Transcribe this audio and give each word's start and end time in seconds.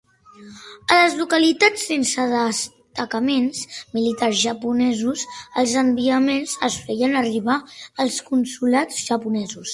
A 0.93 0.95
les 0.99 1.17
localitats 1.17 1.83
sense 1.89 2.25
destacaments 2.31 3.61
militars 3.99 4.41
japonesos, 4.47 5.27
els 5.63 5.77
enviaments 5.83 6.57
es 6.71 6.79
feien 6.89 7.17
arribar 7.23 7.59
als 8.07 8.19
consolats 8.33 9.05
japonesos. 9.13 9.67